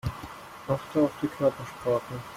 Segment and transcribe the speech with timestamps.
[0.67, 2.19] Achte auf die Körpersprache.